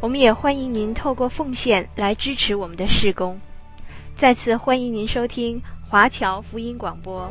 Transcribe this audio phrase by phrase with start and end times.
[0.00, 3.38] 我们也欢迎您透过奉献来支持我们的事工。
[4.18, 7.30] 再次欢迎您收听华侨福音广播。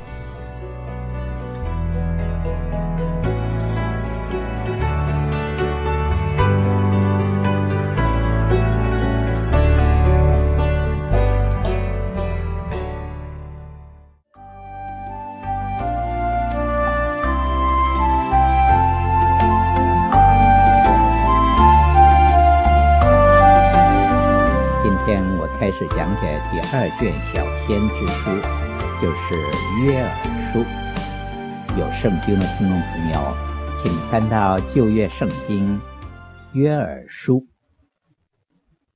[32.01, 33.35] 圣经的听众朋友，
[33.83, 35.81] 请翻到旧约圣经
[36.53, 37.45] 约珥书。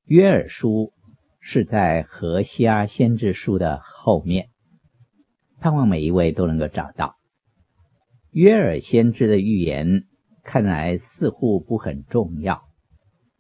[0.06, 0.94] 约珥书
[1.42, 4.48] 是在何西阿先知书的后面，
[5.60, 7.18] 盼望每一位都能够找到。
[8.32, 10.06] 约珥先知的预言
[10.42, 12.62] 看来似乎不很重要，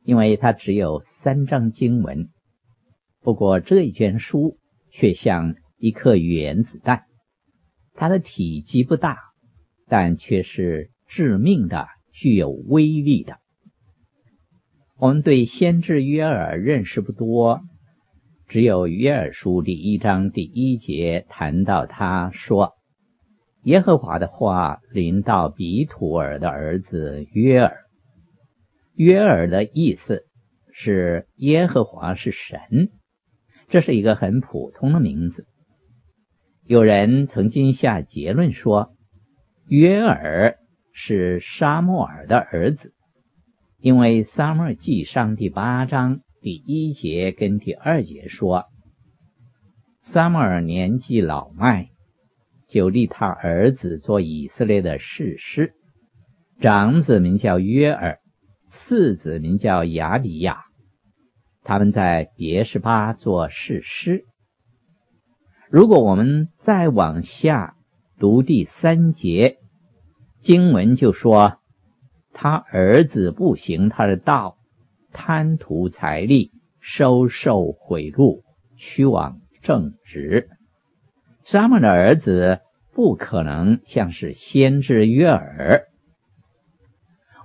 [0.03, 2.27] 因为它只有三章经文。
[3.21, 4.57] 不过这一卷书
[4.91, 7.05] 却像一颗原子弹，
[7.93, 9.17] 它的体积不大，
[9.93, 13.37] 但却是致命的、具有威力的。
[14.97, 17.61] 我们对先知约尔认识不多，
[18.47, 22.71] 只有约尔书第一章第一节谈到他说
[23.65, 27.77] ：“耶和华的话临到比土尔的儿子约尔。”
[28.97, 30.25] 约尔的意思
[30.71, 32.89] 是耶和华是神。
[33.69, 35.45] 这是一个很普通的名字。
[36.65, 38.92] 有人曾经下结论说，
[39.75, 40.59] 约尔
[40.91, 42.93] 是撒母耳的儿子，
[43.79, 48.65] 因为撒母记上第八章第一节跟第二节说，
[50.03, 51.89] 撒母耳年纪老迈，
[52.69, 55.73] 就立他儿子做以色列的士师，
[56.59, 58.19] 长子名叫约尔，
[58.69, 60.65] 次子名叫亚比亚。
[61.63, 64.23] 他们在别是巴做士师。
[65.71, 67.73] 如果我们再往下
[68.19, 69.57] 读第三节
[70.43, 71.57] 经文，就说
[72.33, 74.57] 他儿子不行他的道，
[75.13, 78.41] 贪图财利，收受贿赂，
[78.75, 80.49] 屈枉正直。
[81.45, 82.59] 撒母的儿子
[82.93, 85.87] 不可能像是先知约尔。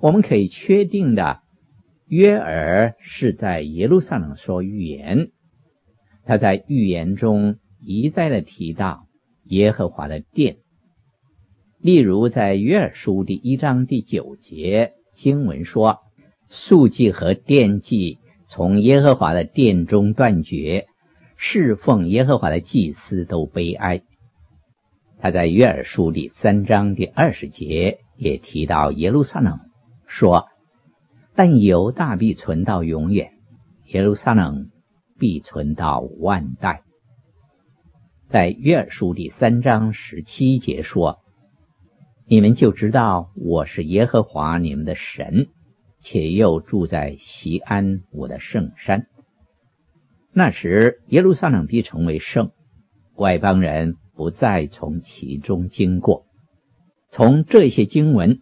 [0.01, 1.39] 我们可以确定的。
[2.09, 5.31] 约尔是在耶路撒冷说预言，
[6.25, 9.07] 他在预言中一再的提到
[9.45, 10.57] 耶和华的殿，
[11.81, 16.01] 例如在约珥书第一章第九节经文说
[16.51, 18.19] ：“素祭和奠祭
[18.49, 20.89] 从耶和华的殿中断绝，
[21.37, 24.03] 侍奉耶和华的祭司都悲哀。”
[25.21, 29.61] 他在约珥书第三章第二十节也提到耶路撒冷，
[30.09, 30.49] 说。
[31.37, 33.31] 但犹大必存到永远，
[33.87, 34.71] 耶路撒冷
[35.21, 36.83] 必存到万代。
[38.27, 41.21] 在约珥书第三章十七节说
[42.31, 45.49] ：“你们就知道我是耶和华你们的神，
[45.99, 49.07] 且又住在西安我的圣山。
[50.31, 52.51] 那时耶路撒冷必成为圣，
[53.17, 56.27] 外邦人不再从其中经过。”
[57.11, 58.41] 从这些经文。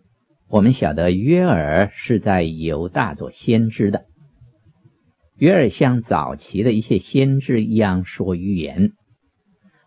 [0.49, 4.05] 我们晓得约珥是在犹大做先知的。
[5.37, 8.93] 约珥像早期的一些先知一样说预言。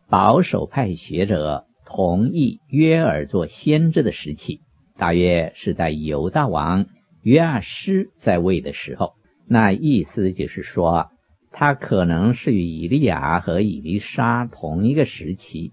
[0.09, 4.61] 保守派学者同意约尔做先知的时期，
[4.96, 6.85] 大约是在犹大王
[7.23, 9.14] 约阿施在位的时候。
[9.47, 11.09] 那意思就是说，
[11.52, 15.72] 他可能是与以利亚和以利沙同一个时期，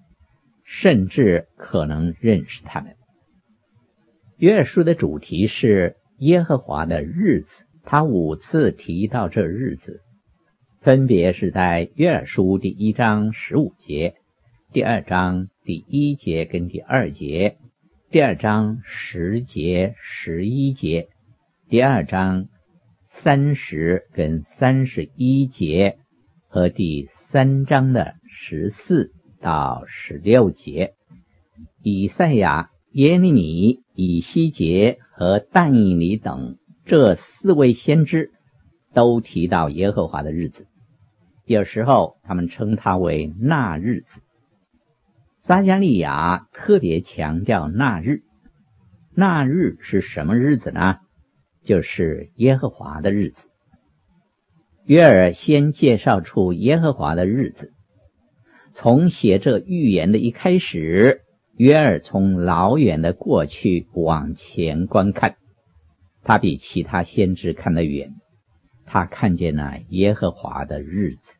[0.65, 2.97] 甚至可能认识他们。
[4.39, 10.01] 约尔书的主题是耶和华的日子，他五次提到这日子，
[10.81, 14.15] 分别是在约尔书第一章十五节、
[14.73, 17.57] 第二章第一节跟第二节、
[18.11, 21.09] 第二章十节、十一节、
[21.69, 22.49] 第二章
[23.07, 25.99] 三十跟三十一节
[26.49, 30.95] 和第三章的十四到十六节。
[31.83, 38.33] 以赛亚、耶利米、以西结和但以理等这四位先知
[38.93, 40.67] 都提到耶和华的日子，
[41.47, 44.21] 有时候他们称他为那日子。
[45.47, 48.25] 撒迦利亚特别强调那日，
[49.15, 50.97] 那日是什么日子呢？
[51.65, 53.49] 就是耶和华的日子。
[54.87, 57.73] 约尔先介绍出耶和华的日子。
[58.75, 61.21] 从写这预言的一开始，
[61.57, 65.37] 约尔从老远的过去往前观看，
[66.25, 68.17] 他比其他先知看得远。
[68.85, 71.37] 他看见了耶和华的日子。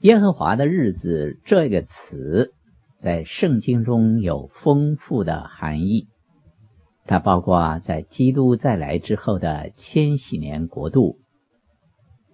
[0.00, 2.52] 耶和华的日子这个词
[2.98, 6.06] 在圣经中有丰富的含义，
[7.06, 11.16] 它包括在基督再来之后的千禧年国度。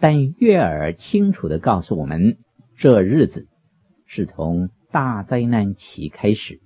[0.01, 2.37] 但约珥清楚的告诉我们，
[2.77, 3.47] 这日子
[4.07, 6.61] 是从大灾难期开始。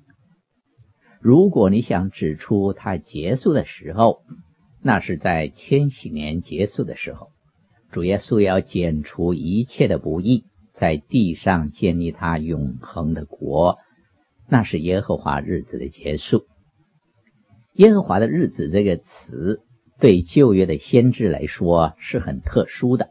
[1.20, 4.22] 如果你想指出它结束的时候，
[4.80, 7.28] 那是在千禧年结束的时候，
[7.90, 10.46] 主耶稣要剪除一切的不义。
[10.78, 13.78] 在地上建立他永恒的国，
[14.46, 16.44] 那是耶和华日子的结束。
[17.72, 19.62] 耶和华的日子这个词
[19.98, 23.08] 对旧约的先知来说是很特殊的，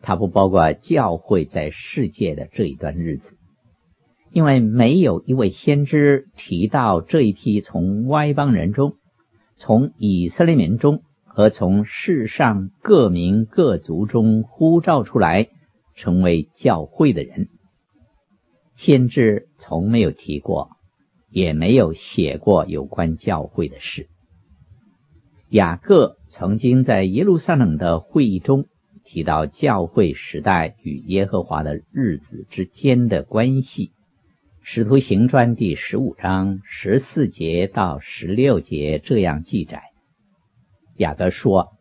[0.00, 3.36] 它不包括教会在世界的这一段日子，
[4.32, 8.94] 因为没有一位先知提到这一批从外邦人中、
[9.58, 15.50] 从以色列民中和从世上各民各族中呼召出来。
[16.00, 17.50] 成为教会的人，
[18.74, 20.70] 先知从没有提过，
[21.28, 24.08] 也没有写过有关教会的事。
[25.50, 28.64] 雅各曾经在耶路撒冷的会议中
[29.04, 33.88] 提到教会时代与耶和华的日子之间的关系，
[34.62, 39.82] 《使徒行传》第十五章十四节到十六节这样记载。
[40.96, 41.72] 雅各说。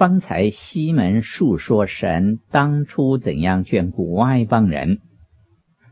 [0.00, 5.00] 方才西门述说神当初怎样眷顾外邦人，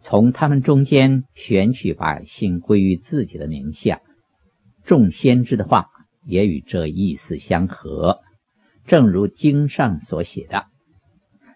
[0.00, 4.00] 从他们中间选取百姓归于自己的名下。
[4.86, 5.88] 众先知的话
[6.24, 8.20] 也与这意思相合，
[8.86, 10.64] 正如经上所写的：“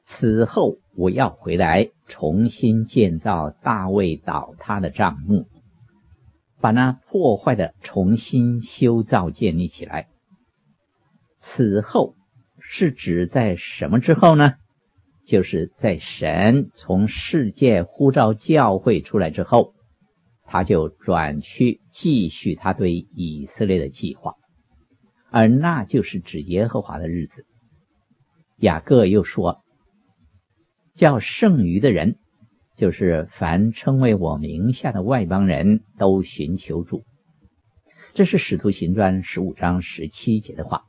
[0.05, 5.47] 此后我要回来，重新建造大卫倒塌的帐幕，
[6.61, 10.09] 把那破坏的重新修造建立起来。”
[11.41, 12.15] 此后。
[12.75, 14.55] 是指在什么之后呢？
[15.27, 19.75] 就是在神从世界呼召教会出来之后，
[20.47, 24.37] 他就转去继续他对以色列的计划，
[25.31, 27.45] 而那就是指耶和华的日子。
[28.57, 29.61] 雅各又说
[30.97, 32.17] ：“叫剩余的人，
[32.79, 37.05] 就是凡称为我名下的外邦人都寻求主。”
[38.15, 40.85] 这是使徒行传十五章十七节的话。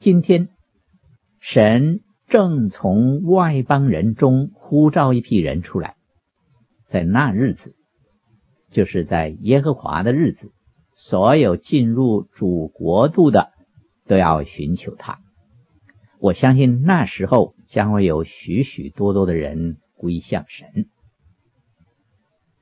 [0.00, 0.48] 今天。
[1.46, 5.94] 神正从外邦人中呼召一批人出来，
[6.86, 7.76] 在那日子，
[8.70, 10.52] 就是在耶和华的日子，
[10.94, 13.52] 所有进入主国度的
[14.06, 15.20] 都要寻求他。
[16.18, 20.86] 我相信那时候将会有许许多多的人归向神。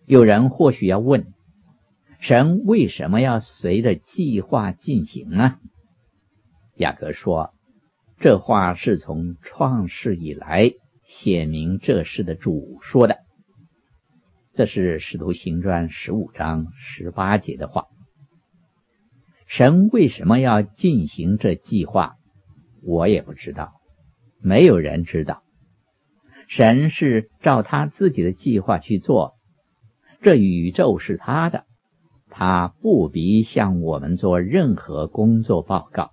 [0.06, 1.32] 有人或许要问：
[2.18, 5.60] 神为什么要随着计划进行呢？
[6.74, 7.54] 雅各说。
[8.22, 13.16] 这话是从创世以来显明这事的主说的，
[14.54, 17.86] 这是《使徒行传》十五章十八节的话。
[19.48, 22.14] 神为什么要进行这计划？
[22.84, 23.72] 我也不知道，
[24.40, 25.42] 没有人知道。
[26.46, 29.34] 神是照他自己的计划去做，
[30.20, 31.64] 这宇宙是他的，
[32.30, 36.11] 他不必向我们做任何工作报告。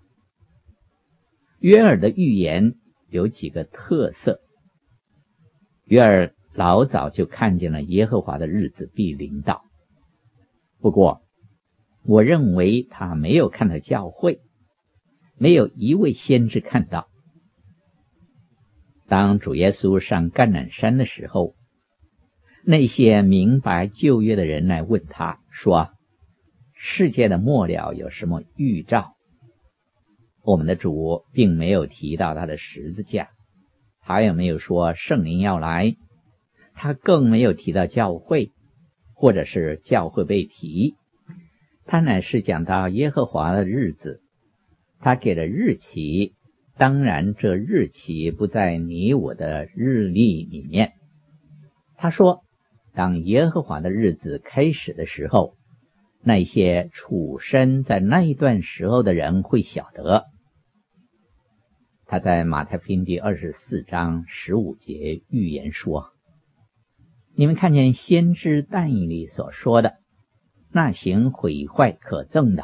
[1.60, 2.76] 约尔的预言
[3.10, 4.40] 有几个特色。
[5.86, 9.64] 约尔老早就看见了耶和华的日子必临到，
[10.80, 11.22] 不过，
[12.04, 14.40] 我认为他没有看到教会，
[15.38, 17.08] 没有一位先知看到。
[19.08, 21.56] 当主耶稣上橄榄山的时候，
[22.64, 25.90] 那些明白旧约的人来问他说
[26.78, 29.16] ：“世界的末了有什么预兆？”
[30.50, 33.30] 我们的主并没有提到他的十字架，
[34.02, 35.96] 他也没有说圣灵要来，
[36.74, 38.50] 他更没有提到教会，
[39.14, 40.96] 或者是教会被提，
[41.86, 44.24] 他乃是讲到耶和华的日子，
[45.00, 46.34] 他给了日期，
[46.80, 50.94] 当然这日期不在你我的日历里面。
[51.96, 52.42] 他说，
[52.96, 55.54] 当耶和华的日子开始的时候，
[56.24, 60.26] 那些处身在那一段时候的人会晓得。
[62.12, 66.10] 他在马太福音第二十四章十五节预言说
[67.38, 69.94] ：“你们看见先知但以理所说的，
[70.72, 72.64] 那行毁坏可憎的，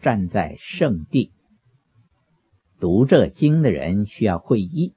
[0.00, 1.32] 站在圣地。
[2.78, 4.94] 读这经的人需要会意。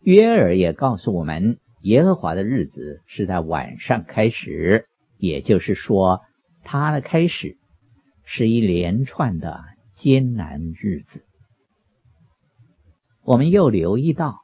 [0.00, 4.86] 约尔也告诉我们，耶和华的日子是在晚上开始，
[5.18, 6.20] 也就是说，
[6.62, 7.56] 他的开始
[8.24, 11.24] 是一连串的艰难日子。
[13.30, 14.40] 我们又留意到，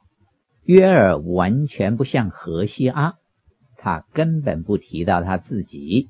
[0.63, 3.15] 约尔完全不像荷西阿，
[3.75, 6.07] 他根本不提到他自己。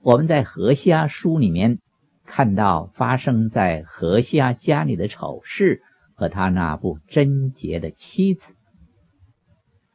[0.00, 1.80] 我们在荷西阿书里面
[2.24, 5.82] 看到发生在荷西阿家里的丑事。
[6.16, 8.54] 和他那不贞洁的妻子，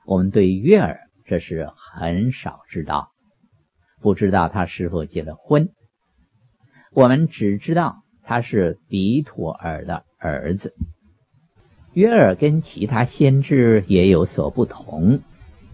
[0.05, 3.11] 我们对约尔这是很少知道，
[4.01, 5.69] 不知道他是否结了婚。
[6.91, 10.73] 我们只知道他是比土珥的儿子。
[11.93, 15.19] 约尔跟其他先知也有所不同，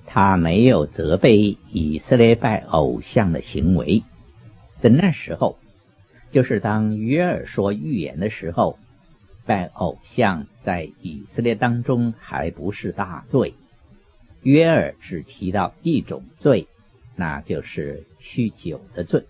[0.05, 4.03] 他没有责备以色列拜偶像的行为。
[4.81, 5.57] 在那时候，
[6.31, 8.77] 就是当约尔说预言的时候。
[9.48, 13.53] 拜偶像在以色列当中还不是大罪。
[14.41, 16.67] 约尔只提到一种罪，
[17.15, 19.25] 那就是酗酒的罪。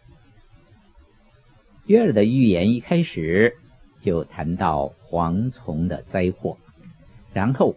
[1.86, 3.58] 约尔的预言一开始
[4.00, 6.58] 就谈到蝗虫的灾祸，
[7.36, 7.76] 然后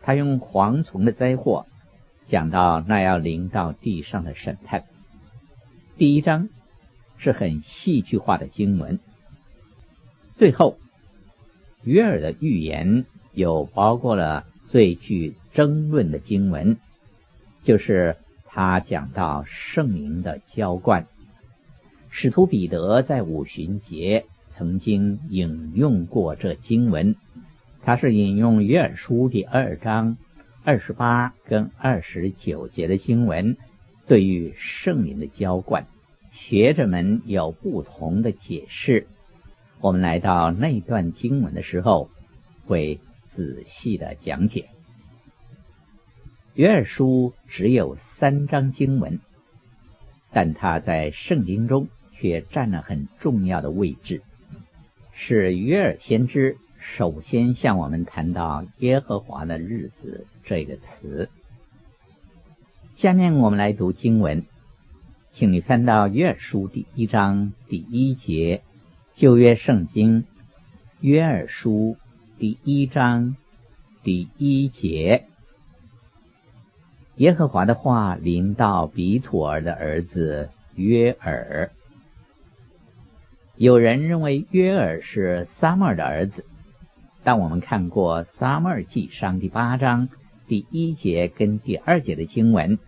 [0.00, 1.66] 他用蝗虫的灾祸
[2.24, 4.84] 讲到那要临到地上的审判。
[5.98, 6.48] 第一章
[7.18, 8.98] 是很戏剧化的经文，
[10.36, 10.78] 最后。
[11.84, 16.78] 约尔的预言有包括了最具争论的经文，
[17.62, 21.06] 就是他讲到圣灵的浇灌。
[22.10, 27.14] 使徒彼得在五旬节曾经引用过这经文，
[27.86, 30.16] 他是引用约珥书第二章
[30.64, 33.56] 二十八跟二十九节的经文，
[34.08, 35.86] 对于圣灵的浇灌，
[36.32, 39.06] 学者们有不同的解释。
[39.80, 42.10] 我们来到那段经文的时候，
[42.66, 42.98] 会
[43.30, 44.68] 仔细的讲解。
[46.54, 49.20] 约珥书只有三章经文，
[50.32, 54.22] 但它在圣经中却占了很重要的位置，
[55.14, 56.56] 是约珥先知
[56.94, 61.28] 首先向我们谈到耶和华的日子这个词。
[62.94, 64.44] 下面我们来读经文，
[65.30, 68.62] 请你翻到约珥书第一章第一节。
[69.14, 70.24] 旧约圣经
[71.00, 71.96] 约珥书
[72.38, 73.36] 第一章
[74.02, 75.26] 第一节，
[77.16, 81.68] 耶和华的话临到比土珥的儿子约珥。
[83.56, 86.44] 有人认为约珥是撒母耳的儿子，
[87.26, 90.08] 当我们看过撒母耳记上第八章
[90.46, 92.78] 第一节跟第二节的经文，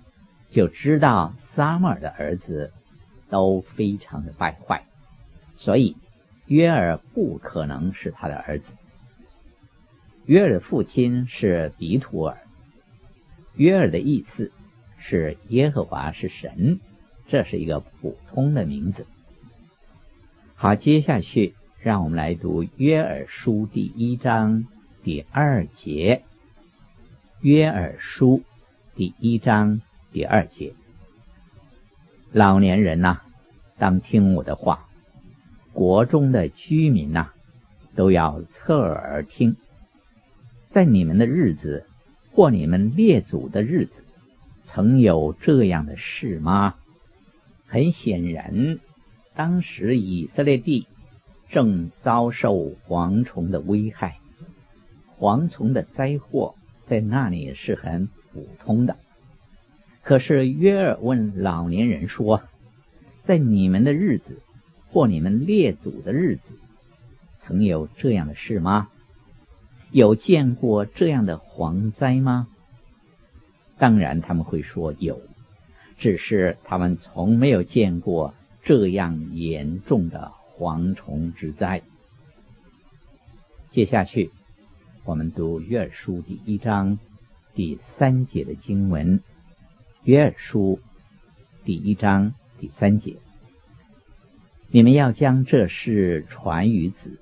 [0.53, 2.73] 就知道撒母耳的儿子
[3.31, 4.85] 都非常的败坏，
[5.57, 5.97] 所以。
[6.47, 8.75] 约尔不可能是他的儿子。
[10.25, 12.39] 约尔的父亲是比土尔。
[13.57, 14.53] 约尔的意思
[14.99, 16.79] 是耶和华是神，
[17.27, 19.05] 这是一个普通的名字。
[20.55, 24.67] 好，接下去让我们来读约珥书第一章
[25.05, 26.23] 第二节。
[27.41, 28.43] 约珥书
[28.97, 29.81] 第一章
[30.13, 30.73] 第二节，
[32.33, 33.21] 老年人呐、
[33.79, 34.89] 当听我的话。
[35.73, 37.31] 国中的居民呐、
[37.95, 39.55] 都要侧耳听。
[40.71, 41.87] 在你们的日子，
[42.33, 44.03] 或你们列祖的日子，
[44.65, 46.75] 曾有这样的事吗？
[47.69, 48.81] 很显然，
[49.37, 50.89] 当时以色列地
[51.49, 54.19] 正遭受蝗虫的危害，
[55.19, 58.97] 蝗虫的灾祸在那里是很普通的。
[60.03, 62.43] 可是约尔问老年人说
[63.25, 64.43] ：“在你们的日子。”
[64.91, 66.55] 或你们列祖的日子，
[67.37, 68.89] 曾有这样的事吗？
[69.91, 72.49] 有见过这样的蝗灾吗？
[73.77, 75.21] 当然他们会说有，
[75.99, 81.83] 只是他们从没有见过这样严重的蝗虫之灾。
[83.71, 84.33] 接下去，
[85.05, 86.99] 我们读约珥书第一章
[87.55, 89.21] 第三节的经文。
[90.03, 90.81] 约珥书
[91.65, 93.17] 第一章第三节。
[94.71, 97.19] 你们要将这事传于子，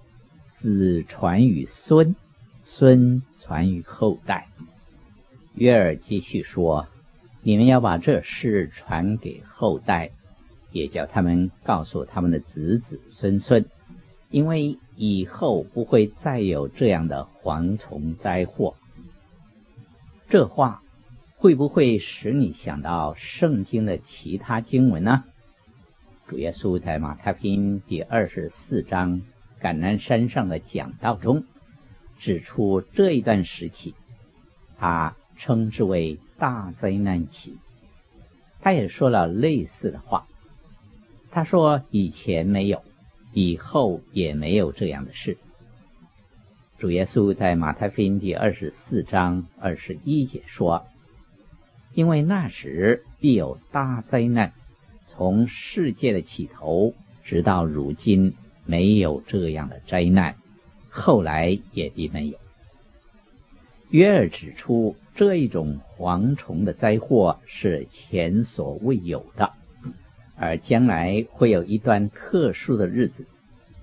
[0.55, 2.17] 子传于孙，
[2.65, 4.49] 孙传于后代。
[5.55, 6.89] 约尔继续说
[7.43, 10.11] ：“你们要把这事传给后代，
[10.77, 13.65] 也叫他们告诉他们的子子孙孙，
[14.31, 18.75] 因为以后不会再有这样的蝗虫灾祸。
[20.29, 20.83] 这话
[21.37, 25.25] 会不会使你想到圣经的其他经文呢？
[26.29, 29.23] 主耶稣在马太福音第二十四章
[29.63, 31.45] 橄榄山上的讲道中
[32.19, 33.95] 指出这一段时期，
[34.79, 37.57] 他称之为大灾难期。
[38.61, 40.27] 他也说了类似的话。
[41.37, 42.83] 他说：“以前没有，
[43.35, 45.37] 以后也没有这样的事。”
[46.81, 50.87] 主耶稣在马太福音第二十四章二十一节说
[51.93, 54.55] ：“因为那时必有大灾难。”
[55.09, 58.33] 从世界的起头直到如今，
[58.65, 60.37] 没有这样的灾难，
[60.89, 62.39] 后来也必没有。
[63.91, 69.53] 约尔指出，这一种蝗虫的灾祸是前所未有的，
[70.39, 73.27] 而将来会有一段特殊的日子，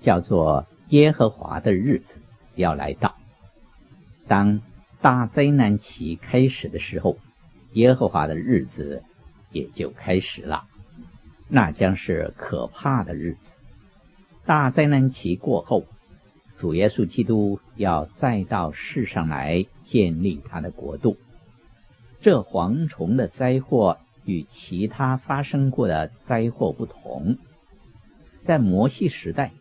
[0.00, 2.14] 叫做耶和华的日子
[2.54, 3.16] 要来到。
[4.28, 4.60] 当
[5.02, 7.18] 大灾难期开始的时候，
[7.72, 9.02] 耶和华的日子
[9.50, 10.64] 也就开始了。
[11.48, 13.38] 那将是可怕的日子。
[14.46, 15.84] 大灾难期过后，
[16.58, 21.16] 主耶稣基督要再到世上来建立他的国度。
[22.22, 27.36] 这蝗虫的灾祸与其他发生过的灾祸不同。
[28.44, 29.52] 在摩西时代，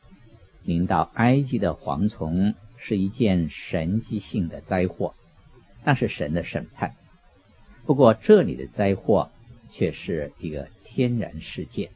[0.64, 5.14] 临到埃及的蝗虫是一件神迹性的灾祸，
[5.84, 6.96] 那是神的审判。
[7.86, 9.30] 不过这里的灾祸
[9.72, 10.68] 却是一个。
[10.96, 11.90] 天然事件，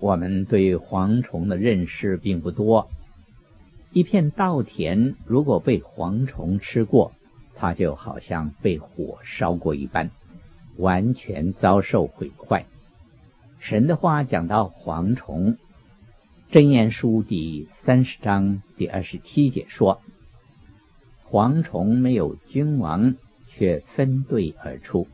[0.00, 2.90] 我们对蝗虫的认识并不多。
[3.92, 7.12] 一片稻田如果被蝗虫吃过，
[7.54, 10.10] 它就好像被火烧过一般，
[10.76, 12.66] 完全遭受毁坏。
[13.60, 15.54] 神的话讲到蝗虫，
[16.50, 20.00] 《箴言书》第三十章第二十七节说
[21.30, 23.14] ：“蝗虫没有君王，
[23.50, 25.06] 却分队而出。”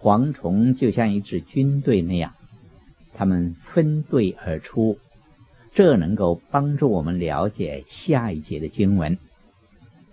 [0.00, 2.34] 蝗虫就像一支军队那样，
[3.14, 4.98] 他们分队而出，
[5.74, 9.18] 这能够帮助我们了解下一节的经文。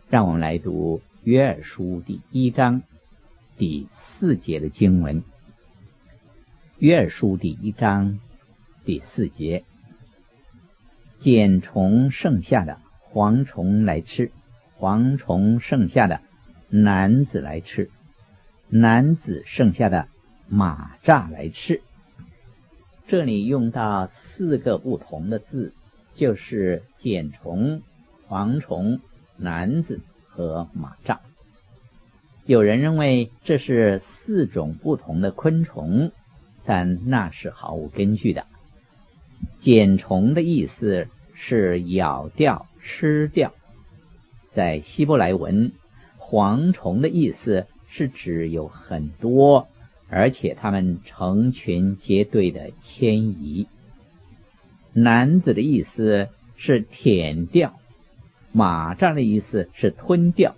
[0.10, 2.84] 让我们来读约珥书第一章
[3.58, 5.24] 第四节的经文。
[6.78, 8.20] 约珥书第一章
[8.84, 9.64] 第四节：
[11.20, 12.80] 茧虫剩下的
[13.14, 14.32] 蝗虫来吃，
[14.78, 16.20] 蝗虫剩下的
[16.68, 17.90] 男子来吃。
[18.68, 20.10] 男子剩下的
[20.50, 21.82] 马蚱来吃。
[23.08, 25.74] 这里用到四个不同的字，
[26.14, 27.82] 就是茧虫、
[28.28, 29.00] 蝗虫、
[29.38, 31.20] 男子和马蚱。
[32.46, 36.12] 有人认为这是四种不同的昆虫，
[36.66, 38.46] 但那是毫无根据的。
[39.60, 43.54] 茧虫的意思是咬掉、吃掉，
[44.54, 45.72] 在希伯来文，
[46.20, 47.68] 蝗虫的意思。
[47.88, 49.70] 是指有很多，
[50.10, 53.68] 而且它们成群结队的迁移。
[54.92, 56.28] 男子的意思
[56.58, 57.80] 是舔掉，
[58.52, 60.56] 马蚱的意思是吞掉。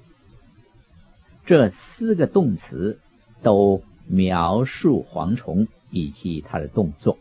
[1.48, 3.00] 这四个动词
[3.42, 7.18] 都描述蝗虫以及它的动作。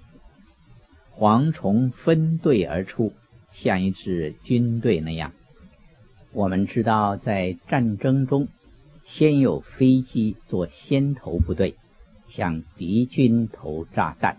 [1.17, 3.13] 蝗虫分队而出，
[3.53, 5.33] 像一支军队那样。
[6.33, 8.49] 我们知道，在战争中。
[9.05, 11.77] 先有飞机做先头部队，
[12.29, 14.39] 向敌军投炸弹，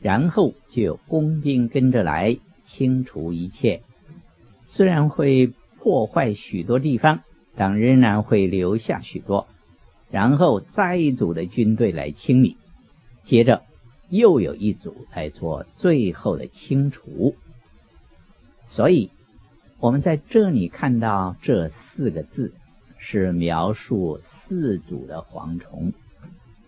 [0.00, 3.82] 然后就有工兵跟着来清除一切。
[4.64, 7.24] 虽然会破坏许多地方，
[7.56, 9.46] 但仍然会留下许多。
[10.10, 12.56] 然后再一组的军队来清理，
[13.24, 13.62] 接着
[14.08, 17.34] 又有一组来做最后的清除。
[18.68, 19.10] 所以，
[19.80, 22.52] 我们在这里看到这四个字。
[22.98, 25.92] 是描述四组的蝗虫，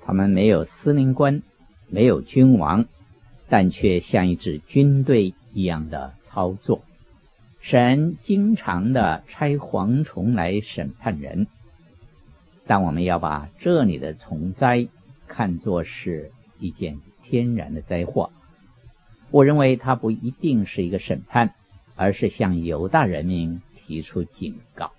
[0.05, 1.43] 他们没有司令官，
[1.89, 2.85] 没有君王，
[3.49, 6.83] 但却像一支军队一样的操作。
[7.69, 11.49] 神经常的拆蝗虫来审判人，
[12.67, 14.89] 但我们要把这里的虫灾
[15.27, 18.31] 看作是一件天然的灾祸。
[19.31, 21.53] 我认为它不一定是一个审判，
[21.95, 24.93] 而是向犹大人民提出警告。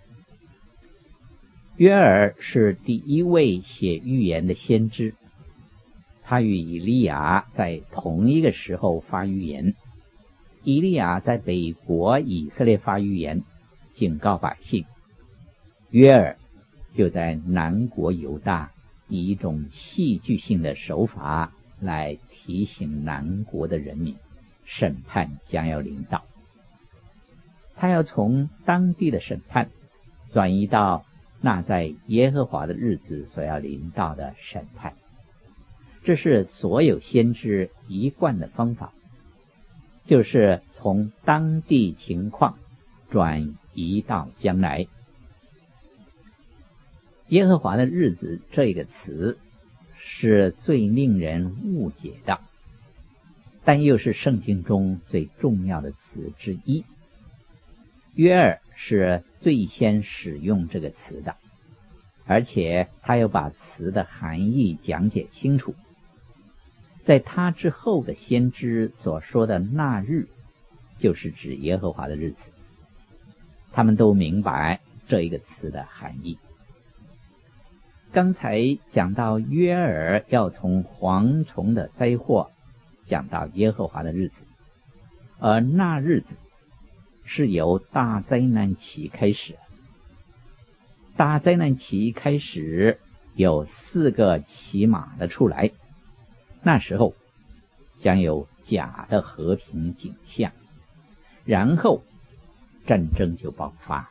[1.76, 5.16] 约珥是第一位写预言的先知，
[6.22, 9.74] 他与以利亚在同一个时候发预言。
[10.64, 13.44] 以利亚在北国以色列发预言，
[13.94, 14.84] 警告百姓；
[15.90, 16.36] 约珥
[16.98, 18.72] 就在南国犹大，
[19.08, 24.16] 以一种戏剧性的手法来提醒南国的人民，
[24.66, 26.24] 审判将要临到。
[27.76, 29.70] 他要从当地的审判
[30.34, 31.06] 转移到
[31.40, 34.94] 那在耶和华的日子所要临到的审判。
[36.04, 38.94] 这是所有先知一贯的方法，
[40.10, 42.58] 就是从当地情况
[43.12, 44.88] 转移到将来。
[47.28, 49.38] 耶和华的日子这个词
[50.00, 52.40] 是最令人误解的，
[53.64, 56.86] 但又是圣经中最重要的词之一。
[58.16, 61.36] 约尔是最先使用这个词的，
[62.26, 65.76] 而且他又把词的含义讲解清楚。
[67.10, 70.28] 在他之后的先知所说的那日，
[71.00, 72.38] 就是指耶和华的日子。
[73.72, 76.38] 他们都明白这一个词的含义。
[78.12, 82.52] 刚才讲到约珥要从蝗虫的灾祸
[83.08, 84.36] 讲到耶和华的日子，
[85.40, 86.28] 而那日子
[87.26, 89.56] 是由大灾难期开始。
[91.18, 93.00] 大灾难期开始，
[93.34, 95.72] 有四个骑马的出来。
[96.62, 97.16] 那时候
[98.00, 100.52] 将有假的和平景象，
[101.46, 102.02] 然后
[102.86, 104.10] 战争就爆发，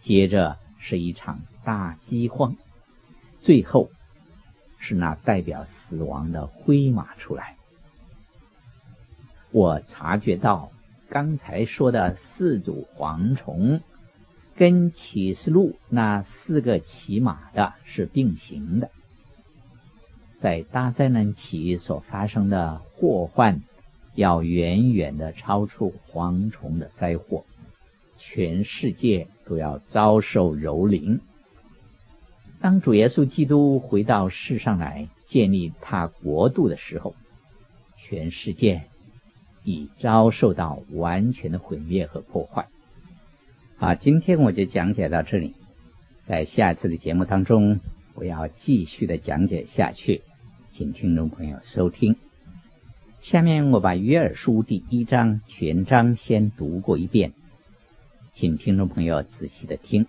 [0.00, 2.56] 接着是一场大饥荒，
[3.40, 3.90] 最后
[4.78, 7.56] 是那代表死亡的灰马出来。
[9.50, 10.70] 我察觉到
[11.08, 13.80] 刚才说的四组蝗虫，
[14.54, 18.90] 跟启示录那四个骑马的是并行的。
[20.40, 23.60] 在大灾难期所发生的祸患，
[24.14, 27.44] 要远远的超出蝗虫的灾祸，
[28.18, 31.20] 全世界都要遭受蹂躏。
[32.62, 37.14] 当主耶稣基督回到世上来建立他国度的时候，
[37.98, 38.84] 全世界
[39.62, 42.66] 已遭受到完全的毁灭和破坏。
[43.76, 45.54] 好，今天我就讲解到这里，
[46.26, 47.78] 在下一次的节目当中，
[48.14, 50.22] 我要继续的讲解下去。
[50.72, 52.16] 请听众朋友收听。
[53.20, 57.32] 下面我把约尔书第一章全章先读过一遍，
[58.34, 60.06] 请听众朋友仔细的听。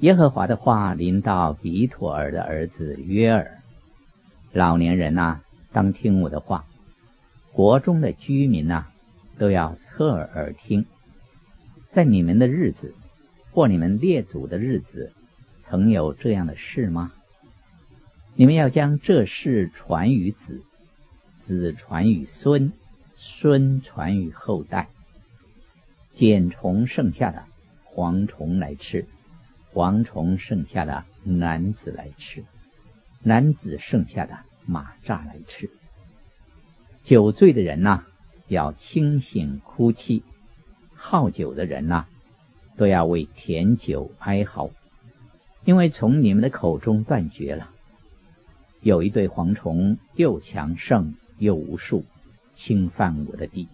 [0.00, 3.62] 耶和华的话临到比妥尔的儿子约尔，
[4.52, 6.64] 老年人呐、当听我的话；
[7.52, 8.88] 国中的居民呐、
[9.38, 10.84] 都要侧耳而听。
[11.92, 12.92] 在你们的日子，
[13.52, 15.12] 或你们列祖的日子，
[15.62, 17.12] 曾有这样的事吗？
[18.34, 20.62] 你们要将这事传于子，
[21.44, 22.72] 子传于孙，
[23.16, 24.88] 孙传于后代。
[26.14, 27.44] 茧虫剩下的
[27.94, 29.06] 蝗虫来吃，
[29.74, 32.44] 蝗虫剩下的男子来吃，
[33.22, 35.68] 男子剩下的马扎来吃。
[37.04, 38.04] 酒醉的人呐、
[38.48, 40.22] 要清醒哭泣；
[40.94, 42.06] 好酒的人呐、
[42.78, 44.70] 都要为甜酒哀嚎，
[45.66, 47.68] 因为从你们的口中断绝了。
[48.82, 52.04] 有一对蝗虫，又强盛又无数，
[52.54, 53.68] 侵犯我的地。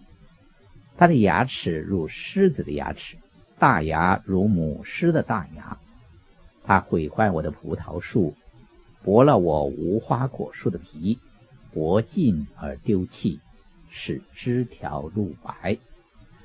[0.97, 3.17] 它的牙齿如狮子的牙齿，
[3.57, 5.79] 大牙如母狮的大牙。
[6.63, 8.35] 它毁坏我的葡萄树，
[9.03, 11.17] 剥了我无花果树的皮，
[11.73, 13.39] 剥尽而丢弃，
[13.89, 15.79] 使枝条露白。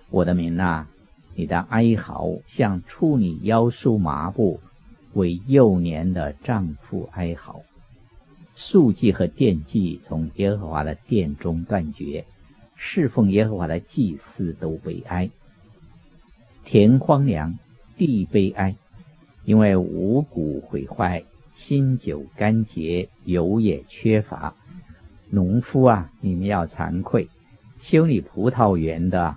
[0.09, 0.87] 我的民哪，
[1.35, 4.61] 你的哀嚎像处女腰束麻布，
[5.13, 7.61] 为幼年的丈夫哀嚎。
[8.55, 12.25] 素祭和奠祭从耶和华的殿中断绝，
[12.77, 15.31] 侍奉耶和华的祭司都悲哀。
[16.65, 17.59] 田荒凉，
[17.97, 18.77] 地悲哀，
[19.45, 24.55] 因为五谷毁坏，新酒干竭，油也缺乏。
[25.31, 27.29] 农夫啊，你们要惭愧；
[27.81, 29.37] 修理葡萄园的，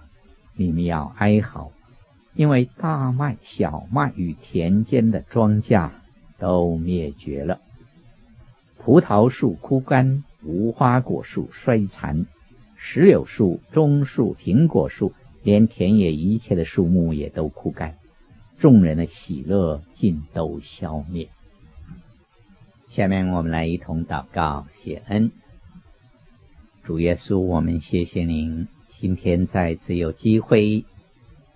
[0.56, 1.72] 你们要哀嚎，
[2.36, 5.90] 因为大麦、小麦与田间的庄稼
[6.38, 7.60] 都灭绝了。
[8.88, 12.26] 葡萄树枯干，无花果树衰残，
[12.78, 15.12] 石榴树、棕树、苹果树，
[15.44, 17.96] 连田野一切的树木也都枯干，
[18.60, 21.28] 众人的喜乐尽都消灭。
[22.88, 25.34] 下面我们来一同祷告谢恩。
[26.86, 28.70] 主耶稣，我们谢谢您，
[29.02, 30.86] 今天再次有机会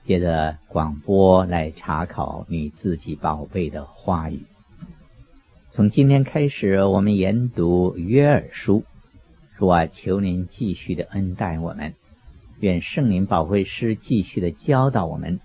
[0.04, 4.44] 借着广播来查考你自己宝贝的话语。
[5.74, 8.84] 从今天开始，我们研读约珥书。
[9.58, 11.94] 主啊，求您继续的恩待我们，
[12.60, 15.40] 愿圣灵保惠师继续的教导我们，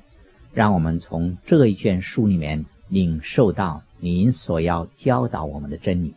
[0.53, 6.17] 让我们从这一卷书里面领受到您所要教导我们的真理。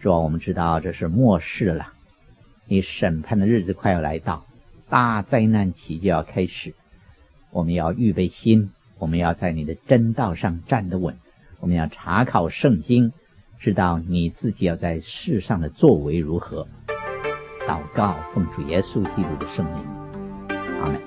[0.00, 1.92] 主啊，我们知道这是末世了，
[2.66, 4.44] 你审判的日子快要来到，
[4.88, 6.74] 大灾难期就要开始。
[7.52, 11.16] 我们要预备心，我们要在你的真道上站得稳，
[11.60, 13.12] 我们要查考圣经，
[13.60, 16.66] 知道你自己要在世上的作为如何。
[17.68, 19.84] 祷告，奉主耶稣基督的圣名，
[20.80, 21.00] 阿门。